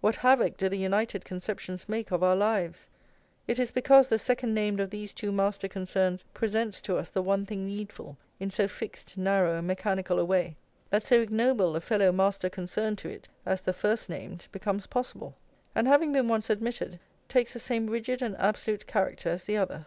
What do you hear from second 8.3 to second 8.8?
in so